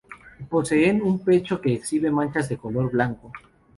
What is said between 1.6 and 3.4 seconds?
que exhibe manchas de color blanco.